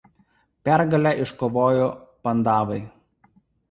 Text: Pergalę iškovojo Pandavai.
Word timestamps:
Pergalę 0.69 1.13
iškovojo 1.27 1.87
Pandavai. 2.25 2.85